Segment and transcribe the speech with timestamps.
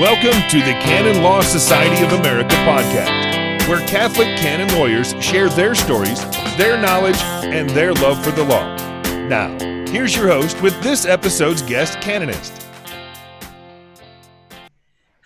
[0.00, 5.74] Welcome to the Canon Law Society of America podcast, where Catholic canon lawyers share their
[5.74, 6.24] stories,
[6.56, 8.74] their knowledge, and their love for the law.
[9.28, 9.54] Now,
[9.90, 12.66] here's your host with this episode's guest canonist.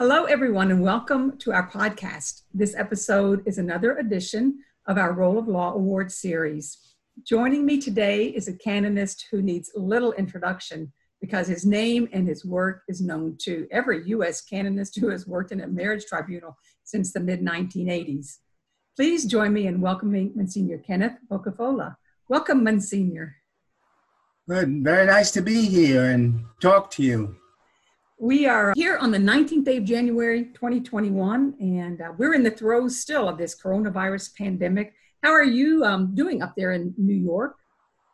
[0.01, 2.43] Hello, everyone, and welcome to our podcast.
[2.53, 6.77] This episode is another edition of our Role of Law Award series.
[7.23, 12.45] Joining me today is a canonist who needs little introduction because his name and his
[12.45, 14.43] work is known to every U.S.
[14.43, 18.39] canonist who has worked in a marriage tribunal since the mid 1980s.
[18.97, 21.97] Please join me in welcoming Monsignor Kenneth Boccafola.
[22.29, 23.37] Welcome, Monsignor.
[24.49, 24.85] Good.
[24.85, 27.37] Very nice to be here and talk to you.
[28.19, 32.51] We are here on the 19th day of January 2021, and uh, we're in the
[32.51, 34.95] throes still of this coronavirus pandemic.
[35.23, 37.57] How are you um, doing up there in New York?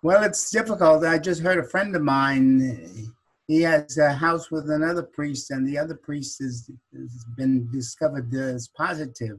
[0.03, 1.05] Well, it's difficult.
[1.05, 3.15] I just heard a friend of mine.
[3.47, 8.35] He has a house with another priest, and the other priest is, has been discovered
[8.35, 9.39] as positive.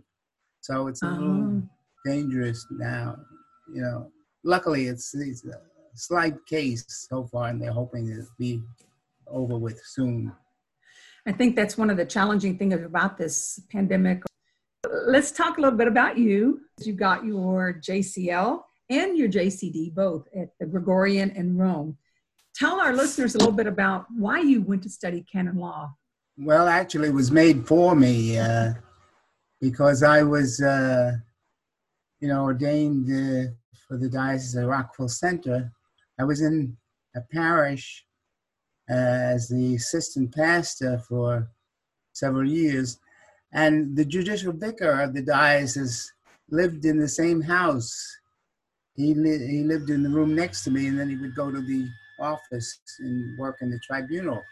[0.62, 1.70] So it's a little Um,
[2.06, 3.18] dangerous now.
[3.74, 4.12] You know,
[4.46, 5.60] luckily it's, it's a
[5.96, 8.62] slight case so far, and they're hoping it'll be
[9.28, 10.32] over with soon.
[11.26, 14.24] I think that's one of the challenging things about this pandemic.
[14.90, 16.62] Let's talk a little bit about you.
[16.80, 21.98] You got your JCL and your JCD both at the Gregorian and Rome.
[22.56, 25.96] Tell our listeners a little bit about why you went to study canon law.
[26.38, 28.74] Well, actually, it was made for me uh,
[29.62, 31.14] because I was, uh,
[32.20, 33.52] you know, ordained uh,
[33.88, 35.72] for the Diocese of Rockville Center.
[36.20, 36.78] I was in
[37.16, 38.06] a parish
[38.90, 41.50] as the assistant pastor for
[42.14, 43.00] several years,
[43.52, 46.12] and the judicial vicar of the diocese
[46.50, 48.18] lived in the same house.
[48.96, 51.52] He, li- he lived in the room next to me, and then he would go
[51.52, 51.88] to the
[52.20, 54.44] office and work in the tribunal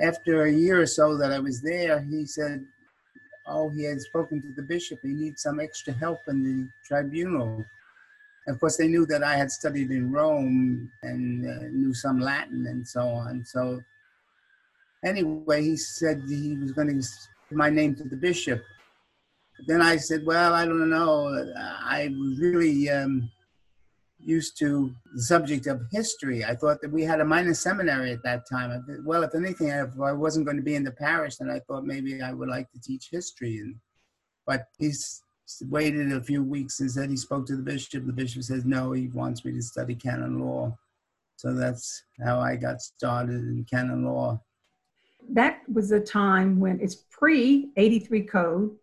[0.00, 2.64] after a year or so that I was there, he said,
[3.46, 5.00] Oh, he had spoken to the bishop.
[5.02, 7.64] He needs some extra help in the tribunal.
[8.46, 12.66] Of course, they knew that I had studied in Rome and uh, knew some Latin
[12.66, 13.44] and so on.
[13.44, 13.82] So,
[15.04, 17.04] anyway, he said he was going to give
[17.50, 18.62] my name to the bishop.
[19.66, 21.52] Then I said, Well, I don't know.
[21.56, 23.30] I was really um,
[24.24, 26.44] used to the subject of history.
[26.44, 28.70] I thought that we had a minor seminary at that time.
[28.70, 31.60] Thought, well, if anything, if I wasn't going to be in the parish, then I
[31.60, 33.58] thought maybe I would like to teach history.
[33.58, 33.76] And
[34.46, 35.22] but he's
[35.62, 38.06] waited a few weeks and said he spoke to the bishop.
[38.06, 40.76] The bishop says no, he wants me to study canon law.
[41.36, 44.42] So that's how I got started in canon law.
[45.28, 48.76] That was a time when it's pre 83 code.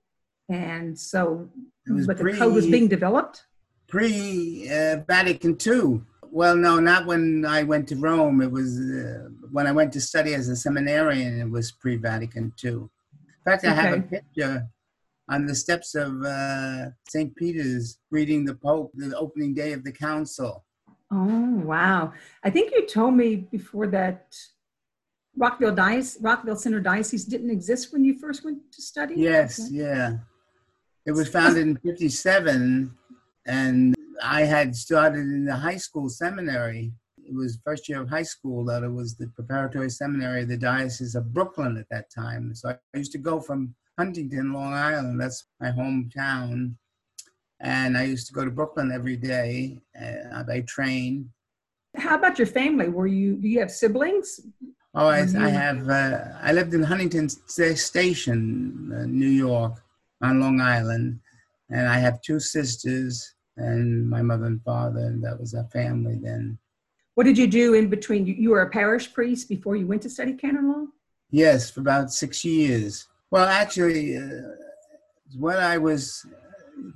[0.50, 1.50] And so,
[1.86, 3.44] but the code was being developed.
[3.88, 6.02] Pre uh, Vatican II.
[6.30, 8.42] Well, no, not when I went to Rome.
[8.42, 11.40] It was uh, when I went to study as a seminarian.
[11.40, 12.72] It was pre Vatican II.
[12.72, 12.90] In
[13.46, 14.68] fact, I have a picture
[15.30, 17.36] on the steps of uh, St.
[17.36, 20.66] Peter's greeting the Pope the opening day of the council.
[21.12, 22.14] Oh, wow.
[22.44, 24.36] I think you told me before that
[25.38, 29.16] Rockville Diocese, Rockville Center Diocese didn't exist when you first went to study?
[29.18, 29.76] Yes, Okay.
[29.76, 30.18] yeah.
[31.06, 32.94] It was founded in 57,
[33.48, 36.92] and I had started in the high school seminary.
[37.18, 40.58] It was first year of high school that it was the preparatory seminary of the
[40.58, 42.54] Diocese of Brooklyn at that time.
[42.54, 46.76] So I used to go from Huntington, Long Island, that's my hometown,
[47.60, 51.32] and I used to go to Brooklyn every day uh, by train.
[51.96, 52.90] How about your family?
[52.90, 54.40] Were you, do you have siblings?
[54.94, 55.90] Oh, I, I have.
[55.90, 59.82] Uh, I lived in Huntington Station, uh, New York,
[60.22, 61.20] on Long Island,
[61.70, 66.20] and I have two sisters and my mother and father, and that was our family
[66.22, 66.58] then.
[67.16, 68.26] What did you do in between?
[68.26, 70.86] You, you were a parish priest before you went to study canon law?
[71.32, 73.08] Yes, for about six years.
[73.32, 74.22] Well, actually, uh,
[75.38, 76.26] when I was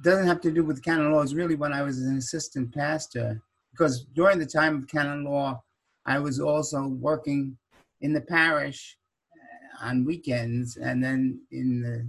[0.04, 1.22] doesn't have to do with canon law.
[1.22, 3.42] It's really when I was an assistant pastor,
[3.72, 5.64] because during the time of canon law,
[6.06, 7.58] I was also working
[8.02, 8.98] in the parish
[9.34, 12.08] uh, on weekends and then in the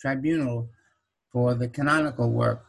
[0.00, 0.68] tribunal
[1.32, 2.65] for the canonical work.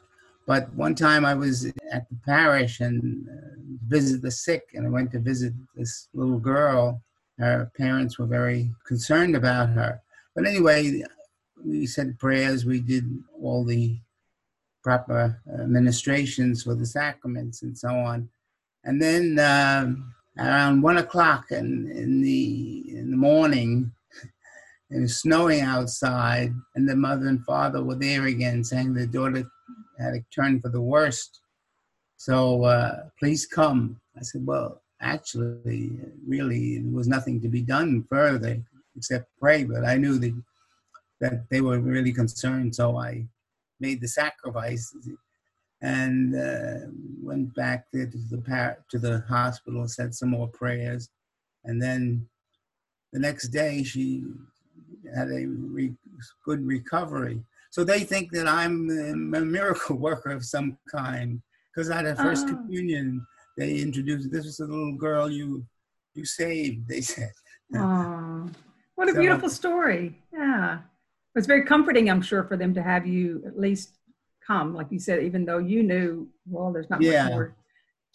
[0.47, 4.89] But one time I was at the parish and uh, visit the sick, and I
[4.89, 7.03] went to visit this little girl.
[7.37, 10.01] Her parents were very concerned about her.
[10.33, 11.03] But anyway,
[11.63, 12.65] we said prayers.
[12.65, 13.03] We did
[13.41, 13.99] all the
[14.81, 18.29] proper administrations for the sacraments and so on.
[18.85, 23.91] And then um, around one o'clock in, in the in the morning,
[24.91, 29.43] it was snowing outside, and the mother and father were there again, saying the daughter
[29.99, 31.41] had a turn for the worst.
[32.17, 33.99] So uh, please come.
[34.17, 35.91] I said, well, actually,
[36.25, 38.61] really, there was nothing to be done further
[38.95, 39.63] except pray.
[39.63, 40.33] But I knew that
[41.19, 42.75] that they were really concerned.
[42.75, 43.25] So I
[43.79, 44.95] made the sacrifice
[45.81, 46.89] and uh,
[47.21, 51.09] went back to the par- to the hospital, said some more prayers,
[51.65, 52.27] and then
[53.13, 54.25] the next day she
[55.15, 55.93] had a re-
[56.45, 57.41] good recovery.
[57.77, 58.89] So they think that I'm
[59.35, 61.39] a miracle worker of some kind
[61.69, 62.55] because at the first oh.
[62.55, 63.23] communion
[63.55, 65.63] they introduced this was a little girl you
[66.15, 66.87] you saved.
[66.87, 67.29] They said.
[67.75, 68.49] Oh,
[68.95, 70.19] what a so, beautiful story!
[70.33, 73.99] Yeah, it was very comforting, I'm sure, for them to have you at least
[74.41, 77.25] come, like you said, even though you knew, well, there's not yeah.
[77.25, 77.55] much more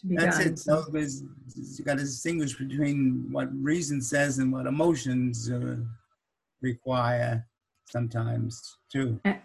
[0.01, 0.49] to be That's done.
[0.49, 0.67] That's
[1.07, 1.23] it.
[1.23, 5.77] So you got to distinguish between what reason says and what emotions uh,
[6.63, 7.47] require
[7.87, 9.21] sometimes too.
[9.25, 9.39] And,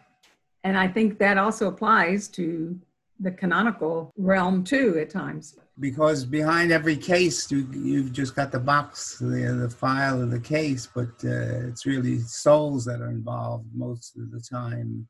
[0.68, 2.78] and I think that also applies to
[3.22, 5.58] the canonical realm too at times.
[5.80, 10.42] Because behind every case, you, you've just got the box, the, the file of the
[10.42, 15.08] case, but uh, it's really souls that are involved most of the time.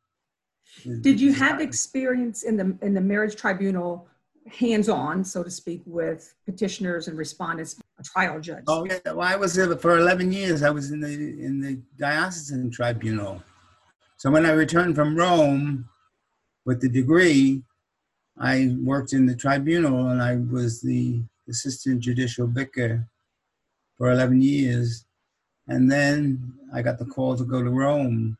[1.01, 4.07] Did you have experience in the in the marriage tribunal,
[4.45, 8.65] hands on, so to speak, with petitioners and respondents, a trial judge?
[8.67, 10.61] Oh yeah, well, I was there for eleven years.
[10.61, 11.13] I was in the
[11.47, 13.41] in the diocesan tribunal.
[14.17, 15.87] So when I returned from Rome
[16.65, 17.63] with the degree,
[18.39, 23.07] I worked in the tribunal and I was the assistant judicial vicar
[23.97, 25.05] for 11 years.
[25.67, 28.37] And then I got the call to go to Rome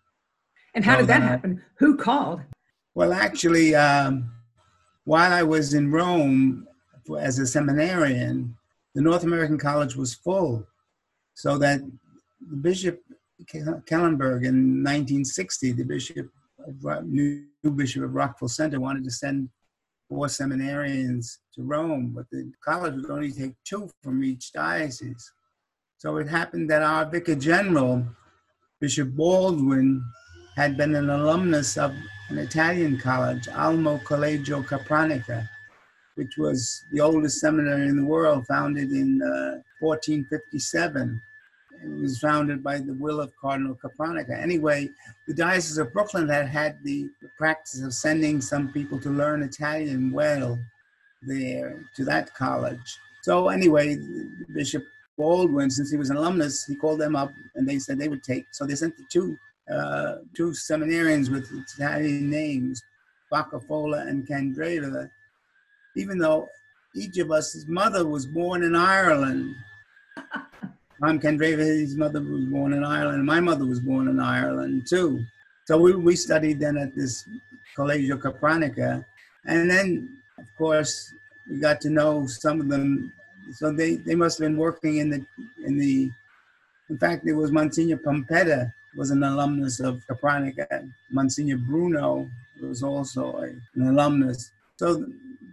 [0.77, 1.59] and how did that happen?
[1.79, 2.41] Who called?
[2.94, 4.31] Well, actually, um,
[5.06, 6.68] while I was in Rome
[7.19, 8.56] as a seminarian,
[8.94, 10.68] the North American College was full.
[11.33, 11.81] So that
[12.47, 13.01] the Bishop
[13.45, 16.28] Kellenberg in 1960, the Bishop
[17.06, 17.45] new
[17.75, 19.50] Bishop of Rockville Center, wanted to send
[20.10, 25.31] four seminarians to Rome, but the college would only take two from each diocese.
[25.98, 28.06] So it happened that our Vicar General,
[28.80, 30.04] Bishop Baldwin,
[30.56, 31.94] had been an alumnus of
[32.30, 35.48] an Italian college, Almo Collegio Capranica,
[36.16, 41.22] which was the oldest seminary in the world, founded in uh, 1457.
[41.83, 44.41] It was founded by the will of Cardinal Capranica.
[44.41, 44.89] Anyway,
[45.27, 50.12] the Diocese of Brooklyn had had the practice of sending some people to learn Italian
[50.12, 50.57] well
[51.21, 52.97] there to that college.
[53.24, 53.97] So anyway,
[54.53, 54.83] Bishop
[55.18, 58.24] Baldwin, since he was an alumnus, he called them up and they said they would
[58.24, 58.45] take.
[58.51, 59.38] So they sent the two
[59.71, 62.81] uh, two seminarians with Italian names,
[63.31, 65.09] Boccafola and Candreva,
[65.97, 66.47] even though
[66.95, 69.56] each of us, his mother was born in Ireland.
[71.00, 73.26] Tom Candreva, his mother was born in Ireland.
[73.26, 75.26] My mother was born in Ireland too.
[75.66, 77.28] So we, we studied then at this
[77.78, 79.06] Collegio Capranica.
[79.46, 81.14] And then, of course,
[81.50, 83.14] we got to know some of them.
[83.54, 85.26] So they, they must have been working in the,
[85.64, 86.12] in the,
[86.90, 90.90] in fact, it was Monsignor Pompedda, was an alumnus of Capranica.
[91.12, 92.30] Monsignor Bruno
[92.62, 94.52] was also a, an alumnus.
[94.78, 95.06] So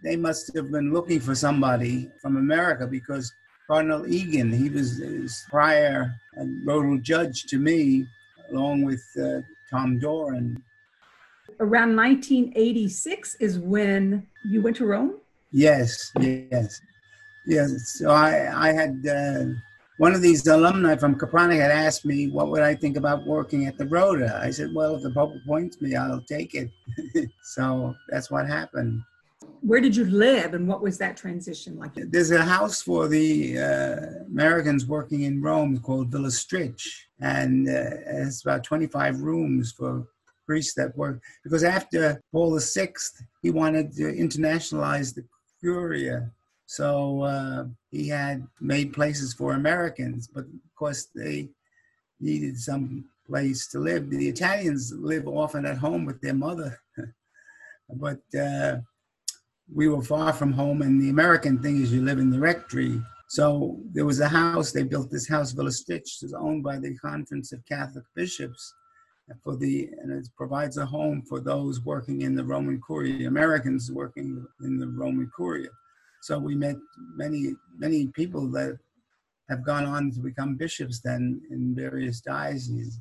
[0.02, 3.32] they must have been looking for somebody from America because
[3.66, 6.14] Cardinal Egan, he was his prior
[6.66, 8.06] rotal judge to me,
[8.50, 9.40] along with uh,
[9.70, 10.62] Tom Doran.
[11.60, 15.18] Around 1986 is when you went to Rome?
[15.50, 16.80] Yes, yes.
[17.46, 19.44] Yes, so I, I had uh,
[19.98, 23.66] one of these alumni from Capranica had asked me what would I think about working
[23.66, 24.40] at the Rota.
[24.42, 26.70] I said, well, if the Pope appoints me, I'll take it.
[27.42, 29.02] so that's what happened.
[29.66, 31.92] Where did you live and what was that transition like?
[31.94, 36.82] There's a house for the uh, Americans working in Rome called Villa Stritch,
[37.20, 40.06] and uh, it's about 25 rooms for
[40.46, 41.22] priests that work.
[41.42, 42.92] Because after Paul VI,
[43.42, 45.24] he wanted to internationalize the
[45.60, 46.30] Curia
[46.66, 51.50] so uh, he had made places for Americans, but of course they
[52.20, 54.10] needed some place to live.
[54.10, 56.78] The Italians live often at home with their mother,
[57.88, 58.76] but uh,
[59.72, 60.82] we were far from home.
[60.82, 63.00] And the American thing is you live in the rectory.
[63.28, 66.96] So there was a house, they built this house, Villa Stritch, is owned by the
[66.98, 68.74] Conference of Catholic Bishops
[69.42, 73.90] for the and it provides a home for those working in the Roman Curia, Americans
[73.90, 75.70] working in the Roman Curia.
[76.22, 76.76] So we met
[77.16, 78.78] many, many people that
[79.48, 83.00] have gone on to become bishops then in various dioceses.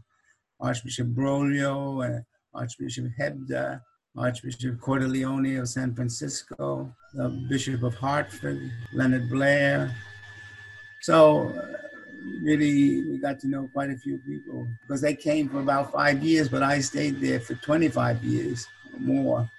[0.59, 2.21] Archbishop Broglio, uh,
[2.53, 3.81] Archbishop Hebda,
[4.15, 9.95] Archbishop Cordileone of San Francisco, the Bishop of Hartford, Leonard Blair.
[11.01, 11.51] So
[12.41, 16.23] really, we got to know quite a few people because they came for about five
[16.23, 19.51] years, but I stayed there for 25 years or more.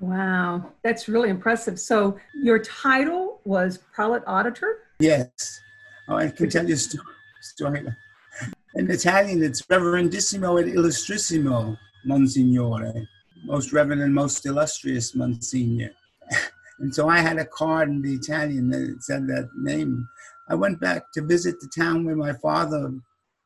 [0.00, 1.78] Wow, that's really impressive.
[1.78, 4.78] So your title was prelate auditor?
[4.98, 5.60] Yes.
[6.08, 7.86] Oh, I can tell you a story.
[8.74, 13.06] In Italian, it's Reverendissimo et Illustrissimo, Monsignore,
[13.44, 15.90] most reverend and most illustrious Monsignor.
[16.78, 20.08] and so I had a card in the Italian that said that name.
[20.48, 22.92] I went back to visit the town where my father,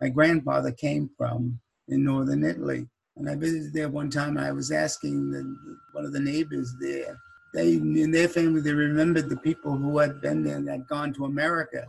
[0.00, 2.86] my grandfather came from in northern Italy.
[3.16, 4.36] And I visited there one time.
[4.36, 5.56] And I was asking the,
[5.92, 7.18] one of the neighbors there.
[7.54, 11.12] They, in their family, they remembered the people who had been there and had gone
[11.14, 11.84] to America.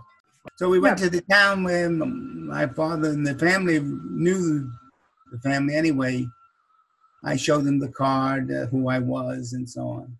[0.56, 1.06] So we went yeah.
[1.06, 4.72] to the town where my father and the family knew
[5.32, 6.28] the family anyway.
[7.24, 10.18] I showed them the card, uh, who I was, and so on.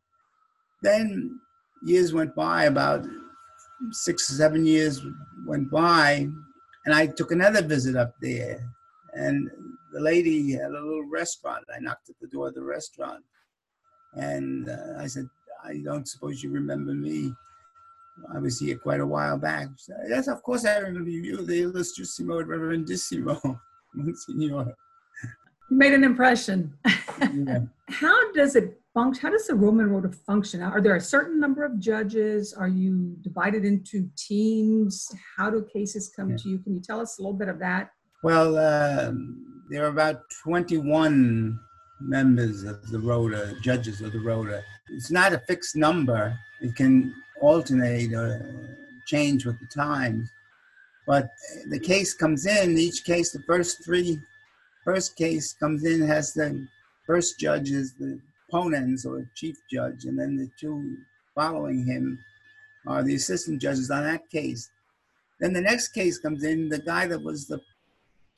[0.82, 1.40] Then
[1.84, 3.06] years went by, about
[3.92, 5.02] six or seven years
[5.46, 6.28] went by,
[6.86, 8.62] and I took another visit up there.
[9.14, 9.50] And
[9.92, 11.66] the lady had a little restaurant.
[11.74, 13.24] I knocked at the door of the restaurant,
[14.14, 15.28] and uh, I said,
[15.64, 17.34] "I don't suppose you remember me."
[18.34, 19.70] I was here quite a while back.
[19.78, 21.46] Said, yes, of course I remember you.
[21.46, 23.60] The illustrissimo reverendissimo,
[23.94, 24.76] Monsignor.
[25.70, 26.74] You made an impression.
[26.86, 27.60] Yeah.
[27.90, 29.22] How does it function?
[29.22, 30.62] How does the Roman Rota function?
[30.62, 32.54] Are there a certain number of judges?
[32.54, 35.12] Are you divided into teams?
[35.38, 36.38] How do cases come yeah.
[36.38, 36.60] to you?
[36.60, 37.92] Can you tell us a little bit of that?
[38.24, 41.60] Well, um, there are about 21
[42.02, 44.64] members of the Rota, judges of the Rota.
[44.90, 46.38] It's not a fixed number.
[46.62, 50.30] It can alternate or change with the times.
[51.08, 51.30] But
[51.70, 54.20] the case comes in, each case, the first three,
[54.90, 56.68] first case comes in, has the
[57.06, 58.20] first judge is the
[58.52, 60.98] ponens or chief judge, and then the two
[61.36, 62.18] following him
[62.88, 64.72] are the assistant judges on that case.
[65.40, 67.62] Then the next case comes in, the guy that was the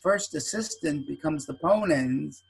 [0.01, 2.41] first assistant becomes the ponens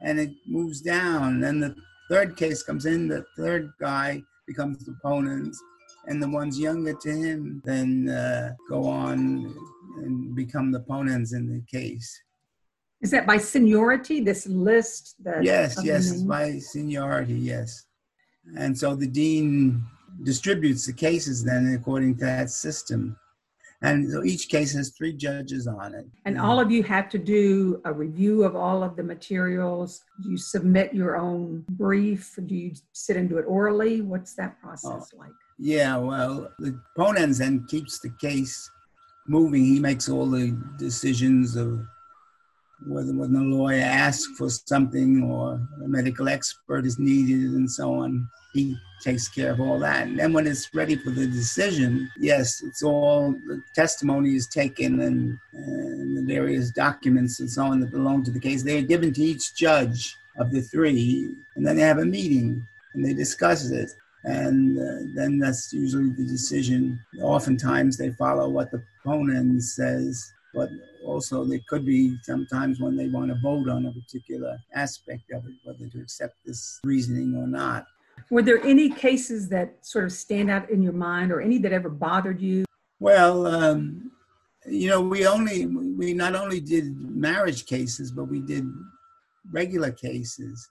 [0.00, 1.40] and it moves down.
[1.40, 1.74] Then the
[2.10, 5.56] third case comes in, the third guy becomes the ponens,
[6.06, 9.54] and the ones younger to him then uh, go on
[9.98, 12.18] and become the ponens in the case.
[13.02, 15.16] Is that by seniority, this list?
[15.24, 17.84] That yes, yes, by seniority, yes.
[18.56, 19.84] And so the dean
[20.22, 23.16] distributes the cases then according to that system.
[23.82, 26.06] And so each case has three judges on it.
[26.24, 30.04] And all of you have to do a review of all of the materials.
[30.22, 32.38] Do you submit your own brief?
[32.46, 34.00] Do you sit and do it orally?
[34.00, 35.32] What's that process oh, like?
[35.58, 38.70] Yeah, well, the ponens then keeps the case
[39.26, 39.64] moving.
[39.64, 41.84] He makes all the decisions of
[42.86, 47.94] whether when the lawyer asks for something or a medical expert is needed and so
[47.94, 50.06] on, he takes care of all that.
[50.06, 55.00] And then when it's ready for the decision, yes, it's all the testimony is taken
[55.00, 58.62] and, and the various documents and so on that belong to the case.
[58.62, 63.04] They're given to each judge of the three, and then they have a meeting and
[63.04, 63.90] they discuss it.
[64.24, 67.00] And uh, then that's usually the decision.
[67.20, 70.68] Oftentimes they follow what the ponens says, but
[71.04, 75.44] also there could be sometimes when they want to vote on a particular aspect of
[75.46, 77.86] it, whether to accept this reasoning or not.
[78.30, 81.72] Were there any cases that sort of stand out in your mind or any that
[81.72, 82.64] ever bothered you?
[83.00, 84.12] Well, um,
[84.66, 88.64] you know, we only, we not only did marriage cases, but we did
[89.50, 90.68] regular cases.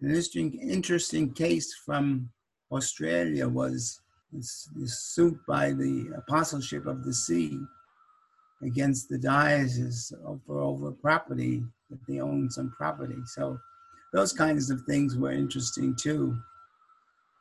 [0.00, 2.30] An interesting, interesting case from
[2.70, 4.00] Australia was
[4.32, 7.58] this, this suit by the Apostleship of the Sea
[8.62, 10.12] against the diocese
[10.48, 13.18] over property that they own some property.
[13.26, 13.58] So
[14.12, 16.36] those kinds of things were interesting too.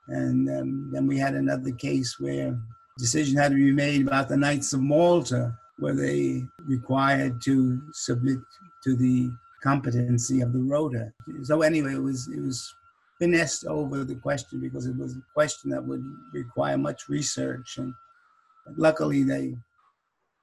[0.07, 2.59] And um, then we had another case where
[2.97, 8.39] decision had to be made about the Knights of Malta, where they required to submit
[8.83, 9.29] to the
[9.63, 11.13] competency of the rota.
[11.43, 12.73] So anyway, it was it was
[13.19, 17.93] finessed over the question because it was a question that would require much research, and
[18.75, 19.55] luckily they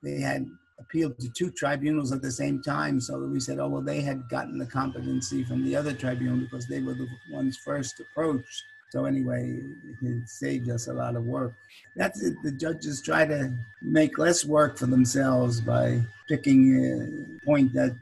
[0.03, 0.49] they had
[0.81, 3.01] appealed to two tribunals at the same time.
[3.01, 6.67] So we said, oh, well, they had gotten the competency from the other tribunal because
[6.67, 8.63] they were the ones first approached.
[8.91, 9.61] So anyway,
[10.01, 11.55] it saved us a lot of work.
[11.95, 12.35] That's it.
[12.43, 17.95] The judges try to make less work for themselves by picking a point that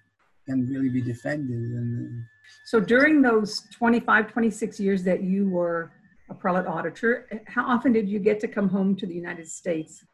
[0.46, 1.56] can really be defended.
[1.56, 2.26] And uh,
[2.64, 5.90] so during those 25, 26 years that you were
[6.30, 10.04] a prelate auditor, how often did you get to come home to the United States?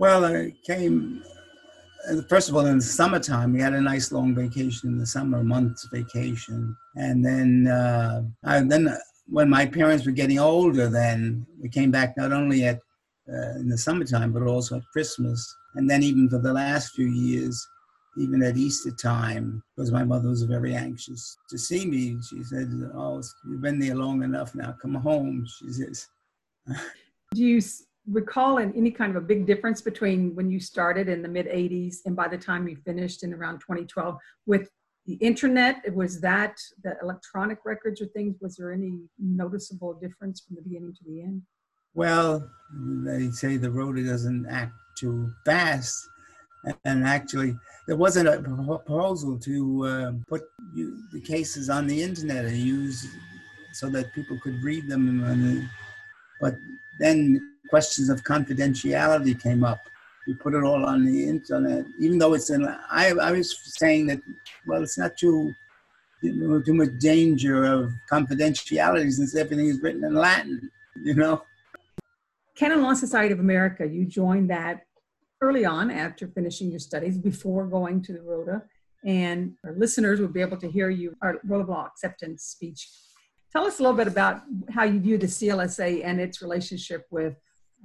[0.00, 1.22] Well, I came
[2.28, 5.42] first of all, in the summertime, we had a nice long vacation in the summer,
[5.42, 6.76] month's vacation.
[6.96, 8.96] And then, uh, I, then
[9.28, 12.80] when my parents were getting older, then we came back not only at
[13.28, 15.54] uh, in the summertime, but also at Christmas.
[15.74, 17.66] And then even for the last few years,
[18.18, 22.16] even at Easter time, because my mother was very anxious to see me.
[22.28, 24.74] She said, "Oh, you've been there long enough now.
[24.80, 26.08] Come home." She says.
[27.34, 27.60] Do you
[28.10, 31.98] recall any kind of a big difference between when you started in the mid 80s
[32.06, 34.70] and by the time you finished in around 2012 with
[35.06, 35.94] the internet?
[35.94, 40.94] Was that the electronic records or things was there any noticeable difference from the beginning
[40.94, 41.42] to the end?
[41.94, 46.08] Well they say the rota doesn't act too fast.
[46.84, 50.42] And actually there wasn't a proposal to uh, put
[50.74, 53.06] you, the cases on the internet and use
[53.72, 55.20] so that people could read them.
[55.20, 55.68] The,
[56.40, 56.54] but
[56.98, 59.80] then questions of confidentiality came up
[60.26, 62.66] you put it all on the internet, even though it's in.
[62.66, 64.20] I, I was saying that,
[64.66, 65.52] well, it's not too
[66.22, 70.70] too much danger of confidentiality since everything is written in Latin,
[71.04, 71.42] you know.
[72.56, 74.86] Canon Law Society of America, you joined that
[75.42, 78.62] early on after finishing your studies before going to the Rota,
[79.04, 82.88] and our listeners will be able to hear you our Rota law acceptance speech.
[83.52, 87.36] Tell us a little bit about how you view the CLSA and its relationship with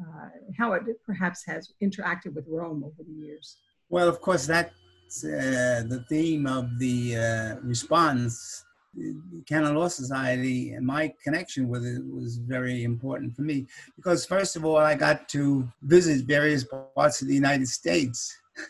[0.02, 3.58] uh, how it perhaps has interacted with Rome over the years.
[3.90, 8.66] Well, of course, that's uh, the theme of the uh, response.
[8.94, 14.26] The Canon Law Society and my connection with it was very important for me because,
[14.26, 16.66] first of all, I got to visit various
[16.96, 18.38] parts of the United States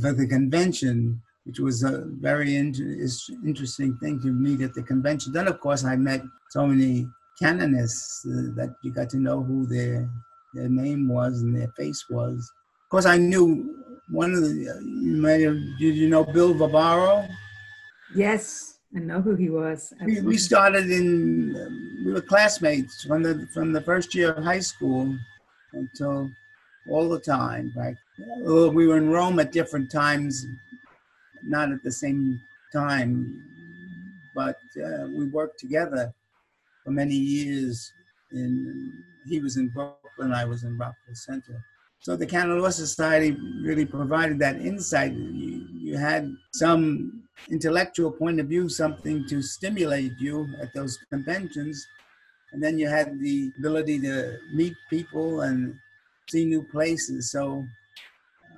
[0.00, 2.98] for the convention, which was a very inter-
[3.44, 5.32] interesting thing to meet at the convention.
[5.32, 7.06] Then, of course, I met so many
[7.38, 10.08] canonists uh, that you got to know who their
[10.54, 12.50] their name was and their face was.
[12.84, 14.80] Of course, I knew one of the.
[14.84, 15.58] You may have.
[15.78, 17.28] Did you know Bill Varvaro?
[18.14, 19.92] Yes, I know who he was.
[20.04, 21.56] We, we, started in.
[21.56, 25.14] Um, we were classmates from the from the first year of high school
[25.72, 26.30] until
[26.88, 27.72] all the time.
[27.76, 27.96] Right.
[28.44, 30.46] We were in Rome at different times,
[31.42, 32.40] not at the same
[32.72, 33.42] time,
[34.34, 36.14] but uh, we worked together
[36.86, 37.92] for many years.
[38.32, 38.92] In
[39.26, 41.64] he was in Brooklyn, I was in Rockville Center.
[41.98, 45.12] So the Canon Law Society really provided that insight.
[45.12, 51.84] You, you had some intellectual point of view, something to stimulate you at those conventions,
[52.52, 55.74] and then you had the ability to meet people and
[56.28, 57.32] see new places.
[57.32, 57.64] So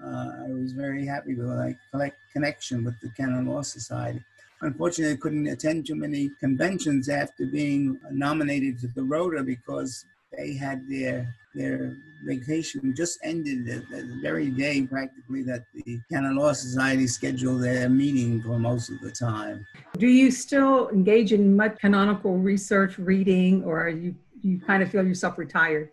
[0.04, 1.48] uh, I was very happy with
[1.94, 4.22] my connection with the Canon Law Society.
[4.62, 10.04] Unfortunately, I couldn't attend too many conventions after being nominated to the Rota because
[10.36, 16.36] they had their their vacation just ended the, the, very day practically that the Canon
[16.36, 19.66] Law Society scheduled their meeting for most of the time.
[19.96, 24.90] Do you still engage in much canonical research, reading, or are you you kind of
[24.90, 25.90] feel yourself retired?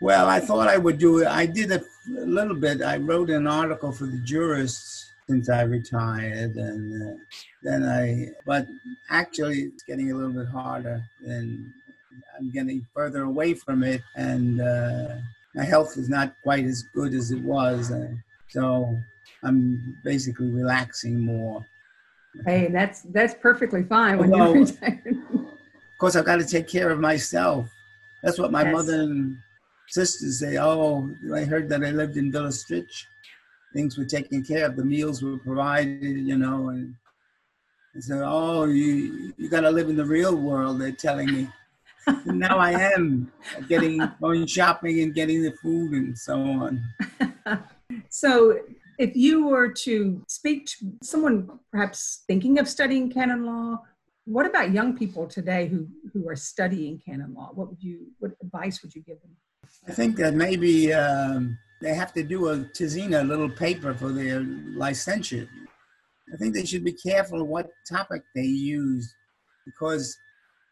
[0.00, 1.28] Well, I thought I would do it.
[1.28, 1.80] I did a,
[2.18, 2.82] a little bit.
[2.82, 7.16] I wrote an article for the jurists since I retired, and uh,
[7.62, 8.28] then I.
[8.44, 8.66] But
[9.10, 11.72] actually, it's getting a little bit harder, and
[12.38, 15.08] I'm getting further away from it, and uh,
[15.54, 17.90] my health is not quite as good as it was.
[17.90, 18.08] Uh,
[18.48, 18.98] so
[19.42, 21.66] I'm basically relaxing more.
[22.46, 25.06] Hey, that's that's perfectly fine when Although, you're retired.
[25.06, 27.68] of course, I've got to take care of myself.
[28.22, 28.72] That's what my yes.
[28.72, 29.36] mother and
[29.88, 30.56] sisters say.
[30.56, 33.06] Oh, I heard that I lived in Villa Stritch
[33.72, 36.94] things were taken care of, the meals were provided, you know, and,
[37.94, 40.80] and so, oh, you you got to live in the real world.
[40.80, 41.48] They're telling me.
[42.06, 43.30] and now I am
[43.68, 46.82] getting going shopping and getting the food and so on.
[48.08, 48.58] so,
[48.98, 53.82] if you were to speak to someone perhaps thinking of studying canon law,
[54.24, 57.50] what about young people today who who are studying canon law?
[57.54, 59.36] What would you what advice would you give them?
[59.86, 60.92] I think that maybe.
[60.92, 64.40] Um, they have to do a tesina, a little paper for their
[64.74, 65.48] licentiate.
[66.32, 69.12] I think they should be careful what topic they use
[69.66, 70.16] because,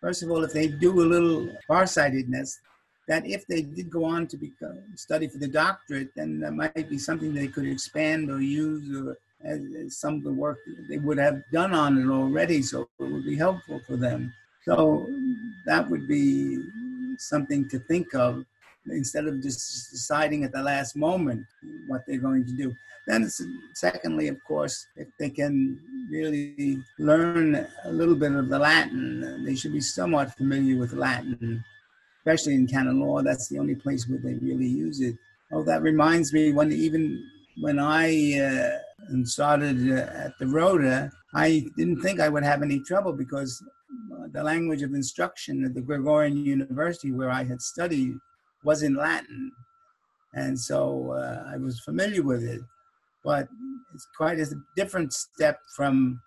[0.01, 2.59] first of all, if they do a little farsightedness,
[3.09, 6.89] that if they did go on to become, study for the doctorate, then that might
[6.89, 10.99] be something they could expand or use or as, as some of the work they
[10.99, 14.33] would have done on it already, so it would be helpful for them.
[14.65, 15.07] So
[15.67, 16.63] that would be
[17.19, 18.45] something to think of
[18.93, 21.47] instead of just deciding at the last moment
[21.89, 22.75] what they're going to do.
[23.07, 23.29] Then,
[23.75, 29.55] secondly, of course, if they can really learn a little bit of the Latin, they
[29.55, 31.65] should be somewhat familiar with Latin,
[32.21, 33.23] especially in canon law.
[33.23, 35.17] That's the only place where they really use it.
[35.53, 37.25] Oh, that reminds me when even
[37.61, 42.81] when I uh, started uh, at the Rota, I didn't think I would have any
[42.81, 43.63] trouble because
[44.15, 48.15] uh, the language of instruction at the Gregorian University where I had studied
[48.65, 49.53] was in Latin.
[50.35, 52.61] And so uh, I was familiar with it.
[53.25, 53.49] But
[53.95, 54.47] it's quite a
[54.77, 56.21] different step from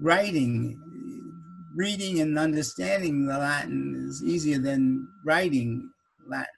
[0.00, 0.78] writing.
[1.76, 5.90] Reading and understanding the Latin is easier than writing
[6.26, 6.48] Latin.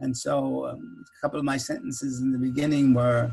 [0.00, 3.32] And so um, a couple of my sentences in the beginning were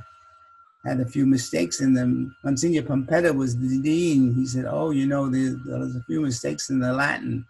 [0.86, 2.36] had a few mistakes in them.
[2.44, 4.34] Monsignor Pompedda was the dean.
[4.34, 5.56] He said, "Oh, you know, there's
[5.96, 7.46] a few mistakes in the Latin."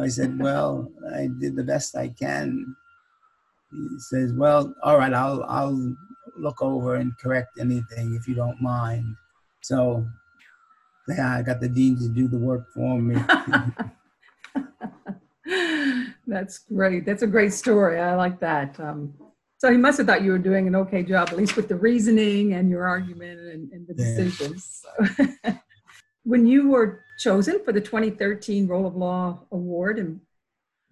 [0.00, 2.74] I said, "Well, I did the best I can."
[3.70, 5.96] He says, "Well, all right, I'll I'll
[6.36, 9.16] look over and correct anything if you don't mind."
[9.62, 10.06] So,
[11.08, 13.16] yeah, I got the dean to do the work for me.
[16.26, 17.04] That's great.
[17.04, 18.00] That's a great story.
[18.00, 18.80] I like that.
[18.80, 19.12] Um,
[19.58, 21.76] so he must have thought you were doing an okay job, at least with the
[21.76, 24.82] reasoning and your argument and, and the decisions.
[24.82, 25.26] So
[26.24, 30.20] when you were chosen for the 2013 Role of Law Award and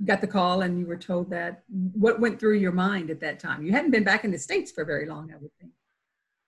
[0.05, 3.39] got the call and you were told that, what went through your mind at that
[3.39, 3.63] time?
[3.63, 5.73] You hadn't been back in the States for very long, I would think.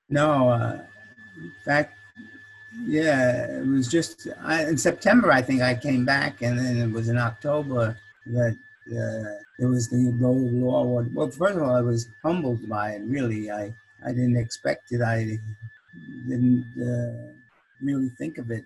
[0.08, 0.80] No, uh,
[1.36, 1.94] in fact,
[2.86, 6.90] yeah, it was just I, in September, I think I came back, and then it
[6.90, 8.56] was in October that
[8.88, 11.14] uh, it was the Rule of law award.
[11.14, 13.02] Well, first of all, I was humbled by it.
[13.04, 15.02] Really, I I didn't expect it.
[15.02, 15.38] I
[16.28, 17.32] didn't uh,
[17.82, 18.64] really think of it,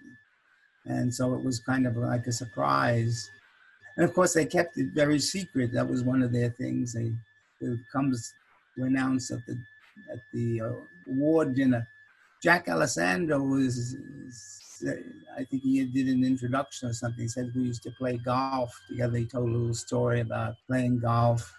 [0.87, 3.31] and so it was kind of like a surprise.
[3.97, 5.73] And of course, they kept it very secret.
[5.73, 6.93] That was one of their things.
[6.93, 7.13] They
[7.61, 8.35] it comes
[8.77, 9.59] to announce at the
[10.13, 10.73] at the uh,
[11.11, 11.87] award dinner.
[12.43, 13.97] Jack Alesandro was
[15.39, 17.23] I think he did an introduction or something.
[17.23, 19.17] He said we used to play golf together.
[19.19, 21.55] He told a little story about playing golf.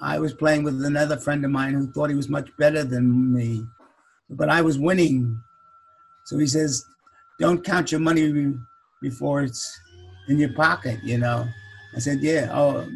[0.00, 3.32] I was playing with another friend of mine who thought he was much better than
[3.32, 3.64] me,
[4.28, 5.40] but I was winning.
[6.24, 6.84] So he says,
[7.38, 8.54] "Don't count your money
[9.02, 9.80] before it's
[10.28, 11.48] in your pocket," you know.
[11.94, 12.88] I said, "Yeah." Oh,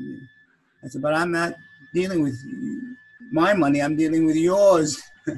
[0.84, 1.54] I said, "But I'm not
[1.94, 2.38] dealing with
[3.32, 3.82] my money.
[3.82, 5.00] I'm dealing with yours."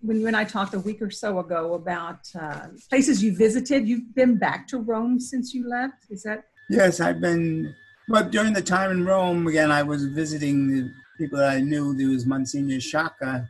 [0.00, 3.86] when you and I talked a week or so ago about uh, places you visited,
[3.86, 6.06] you've been back to Rome since you left.
[6.10, 6.44] Is that?
[6.70, 7.74] Yes, I've been.
[8.08, 11.94] Well, during the time in Rome, again, I was visiting the people that I knew.
[11.94, 13.48] There was Monsignor Sciacca,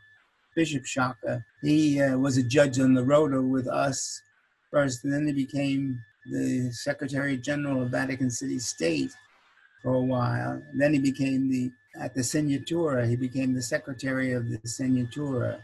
[0.58, 1.44] Bishop Sciacca.
[1.62, 4.20] He uh, was a judge on the Rota with us
[4.72, 9.12] first, and then he became the Secretary General of Vatican City State
[9.82, 10.60] for a while.
[10.70, 13.08] And then he became the at the Segnatura.
[13.08, 15.60] He became the Secretary of the Segnatura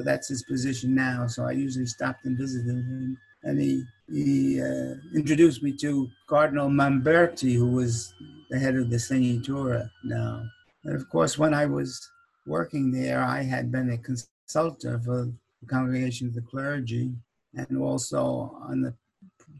[0.00, 1.26] but that's his position now.
[1.26, 3.18] So I usually stopped and visited him.
[3.42, 8.14] And he, he uh, introduced me to Cardinal Mamberti, who was
[8.48, 10.42] the head of the Segnatura now.
[10.84, 12.10] And of course, when I was
[12.50, 17.12] working there, I had been a consultant for the Congregation of the Clergy
[17.54, 18.92] and also on the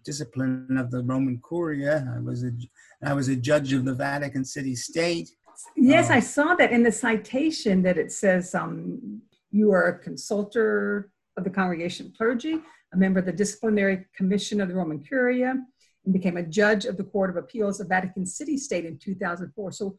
[0.05, 2.13] discipline of the Roman Curia.
[2.15, 2.51] I was a,
[3.05, 5.31] I was a judge of the Vatican City State.
[5.77, 9.23] Yes, uh, I saw that in the citation that it says um,
[9.53, 12.59] you are a consultor of the congregation of clergy,
[12.93, 15.55] a member of the disciplinary commission of the Roman Curia,
[16.05, 19.71] and became a judge of the Court of Appeals of Vatican City State in 2004.
[19.71, 19.97] So.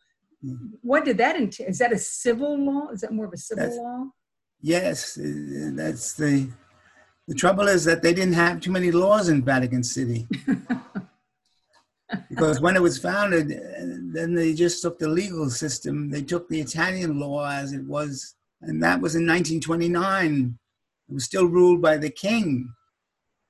[0.81, 1.67] What did that entail?
[1.67, 2.89] Is that a civil law?
[2.89, 4.05] Is that more of a civil that's, law?
[4.61, 6.49] Yes, uh, that's the.
[7.27, 10.27] The trouble is that they didn't have too many laws in Vatican City.
[12.29, 13.49] because when it was founded,
[14.13, 16.09] then they just took the legal system.
[16.09, 20.57] They took the Italian law as it was and that was in 1929.
[21.09, 22.73] It was still ruled by the king.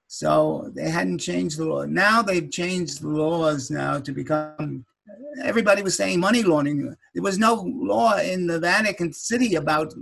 [0.08, 1.86] So they hadn't changed the law.
[1.86, 4.86] Now they've changed the laws now to become,
[5.44, 6.96] everybody was saying money laundering.
[7.14, 9.94] There was no law in the Vatican City about,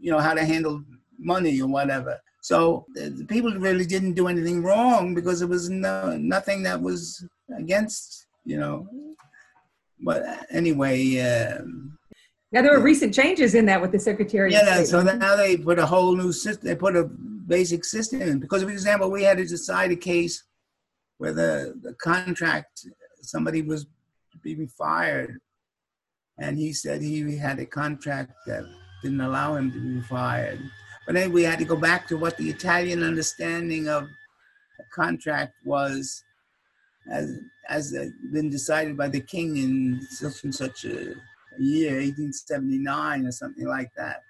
[0.00, 0.82] you know, how to handle
[1.18, 2.18] money or whatever.
[2.40, 7.26] So the people really didn't do anything wrong because there was no, nothing that was
[7.56, 8.86] against, you know.
[10.00, 11.62] But anyway, uh,
[12.52, 14.52] now there were recent changes in that with the Secretary.
[14.52, 16.66] Yeah, so now they put a whole new system.
[16.66, 18.38] They put a basic system in.
[18.38, 20.44] Because, for example, we had to decide a case
[21.18, 22.86] where the contract
[23.20, 23.86] somebody was
[24.42, 25.38] being fired,
[26.38, 28.64] and he said he had a contract that
[29.02, 30.60] didn't allow him to be fired.
[31.06, 35.54] But then we had to go back to what the Italian understanding of a contract
[35.64, 36.22] was,
[37.10, 37.38] as
[37.68, 37.94] as
[38.32, 41.14] been decided by the king in such and such a
[41.58, 44.22] year, 1879 or something like that.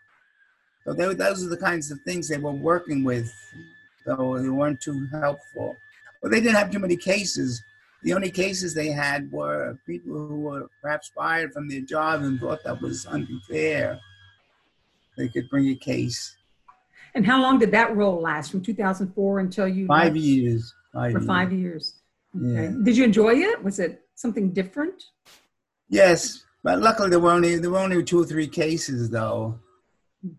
[0.84, 3.32] So they, those are the kinds of things they were working with,
[4.06, 5.76] though they weren't too helpful.
[6.22, 7.62] But they didn't have too many cases.
[8.02, 12.38] The only cases they had were people who were perhaps fired from their job and
[12.38, 13.98] thought that was unfair.
[15.16, 16.36] They could bring a case.
[17.14, 18.50] And how long did that role last?
[18.50, 20.72] From 2004 until you five years.
[20.92, 21.26] Five For years.
[21.26, 21.94] five years.
[22.36, 22.64] Okay.
[22.64, 22.72] Yeah.
[22.84, 23.62] Did you enjoy it?
[23.64, 25.02] Was it something different?
[25.88, 29.58] Yes, but luckily, there were only there were only two or three cases, though.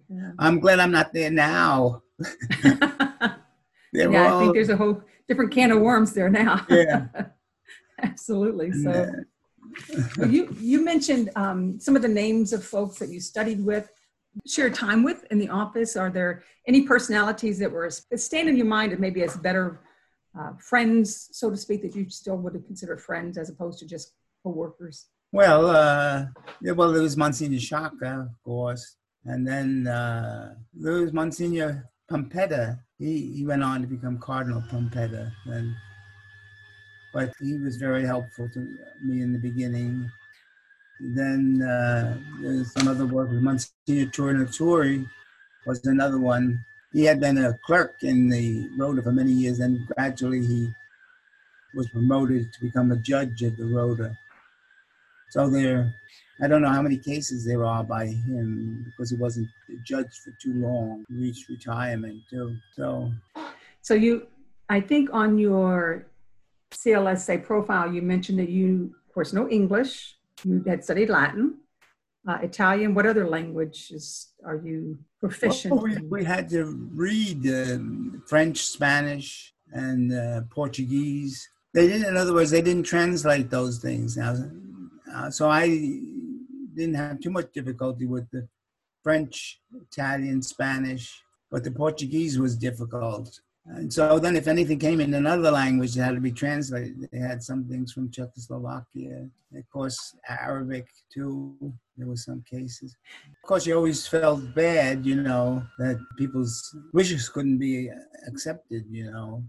[0.10, 0.32] Yeah.
[0.38, 2.04] I'm glad I'm not there now.
[2.64, 6.66] yeah, all, I think there's a whole different can of worms there now.
[6.70, 7.08] Yeah,
[8.04, 8.72] absolutely.
[8.72, 9.12] So,
[10.18, 13.90] well, you you mentioned um, some of the names of folks that you studied with,
[14.48, 15.96] shared time with in the office.
[15.96, 19.82] Are there any personalities that were stand in your mind and maybe as better
[20.40, 24.14] uh, friends, so to speak, that you still would consider friends as opposed to just
[24.44, 25.08] co-workers?
[25.32, 26.26] Well, uh,
[26.62, 32.80] yeah, well, there was Monsignor Sciacca, of course, and then uh, there was Monsignor Pompedda.
[32.98, 35.76] He he went on to become Cardinal Pompedda, and
[37.14, 38.60] but he was very helpful to
[39.02, 40.10] me in the beginning.
[41.00, 45.08] Then uh, there's some other work with Monsignor Tornatore
[45.66, 46.66] was another one.
[46.92, 50.74] He had been a clerk in the Rota for many years, and gradually he
[51.76, 54.18] was promoted to become a judge at the Rota.
[55.30, 55.94] So there,
[56.42, 60.18] I don't know how many cases there are by him because he wasn't a judge
[60.24, 61.06] for too long.
[61.08, 62.58] He reached retirement too.
[62.76, 63.12] So,
[63.82, 64.28] so you,
[64.70, 66.06] I think on your
[66.80, 70.16] CLSA profile, you mentioned that you, of course, know English.
[70.44, 71.58] You had studied Latin,
[72.28, 72.96] uh, Italian.
[72.96, 76.64] What other languages are you proficient well, we, we, had to
[76.94, 77.80] read uh,
[78.28, 81.50] French, Spanish, and uh, Portuguese.
[81.74, 84.16] They didn't, in other words, they didn't translate those things.
[84.16, 84.36] Now,
[85.14, 88.48] uh, so I didn't have too much difficulty with the
[89.04, 89.60] French,
[89.92, 93.42] Italian, Spanish, but the Portuguese was difficult.
[93.66, 97.08] And so then, if anything came in another language, it had to be translated.
[97.12, 101.56] They had some things from Czechoslovakia, of course, Arabic too.
[101.98, 102.96] There were some cases.
[103.44, 107.90] Of course, you always felt bad, you know, that people's wishes couldn't be
[108.28, 109.44] accepted, you know.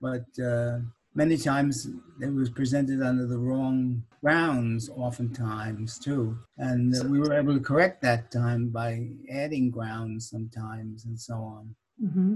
[0.00, 0.78] But uh,
[1.14, 1.88] many times
[2.20, 6.36] it was presented under the wrong grounds, oftentimes too.
[6.58, 11.34] And uh, we were able to correct that time by adding grounds sometimes and so
[11.34, 11.74] on.
[12.02, 12.34] Mm-hmm.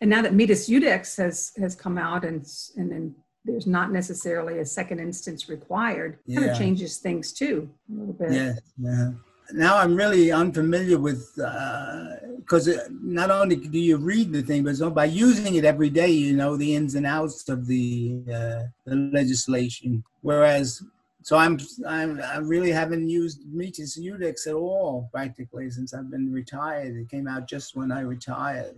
[0.00, 3.14] And now that Mitis Iudex has has come out and and then
[3.46, 6.40] there's not necessarily a second instance required, yeah.
[6.40, 8.32] kind of changes things too a little bit.
[8.32, 9.10] Yeah, yeah.
[9.52, 14.76] Now I'm really unfamiliar with because uh, not only do you read the thing, but
[14.76, 18.62] so by using it every day, you know the ins and outs of the uh,
[18.86, 20.02] the legislation.
[20.22, 20.82] Whereas,
[21.22, 26.32] so I'm, I'm I really haven't used Mitis Iudex at all practically since I've been
[26.32, 26.96] retired.
[26.96, 28.74] It came out just when I retired.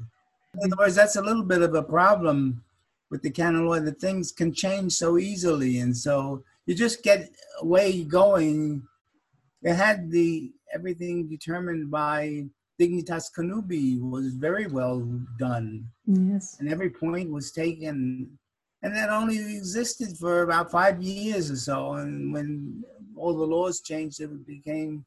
[0.54, 2.64] In other words, that's a little bit of a problem
[3.10, 7.30] with the canon law that things can change so easily, and so you just get
[7.60, 8.82] away going.
[9.62, 12.46] It had the everything determined by
[12.80, 15.00] Dignitas Connubii was very well
[15.38, 15.86] done.
[16.06, 18.38] Yes, and every point was taken,
[18.82, 21.92] and that only existed for about five years or so.
[21.94, 22.84] And when
[23.16, 25.04] all the laws changed, it became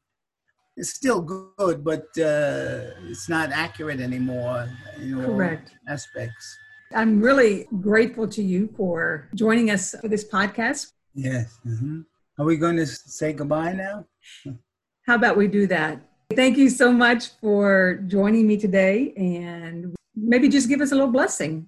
[0.76, 5.72] it's still good, but uh, it's not accurate anymore in all Correct.
[5.88, 6.58] aspects.
[6.94, 10.92] I'm really grateful to you for joining us for this podcast.
[11.14, 11.58] Yes.
[11.66, 12.00] Mm-hmm.
[12.38, 14.06] Are we going to say goodbye now?
[15.06, 16.00] How about we do that?
[16.34, 21.10] Thank you so much for joining me today and maybe just give us a little
[21.10, 21.66] blessing.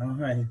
[0.00, 0.44] All right.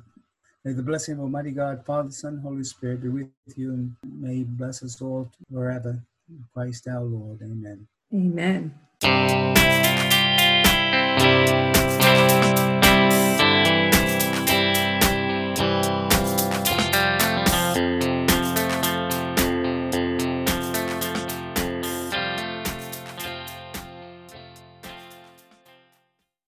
[0.66, 4.44] May the blessing of Almighty God, Father, Son, Holy Spirit be with you and may
[4.44, 6.02] bless us all forever.
[6.54, 7.42] Christ our Lord.
[7.44, 7.88] Amen.
[8.14, 8.74] Amen.